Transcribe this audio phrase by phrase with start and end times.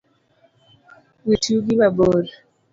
[1.25, 2.25] Wit yugi mabor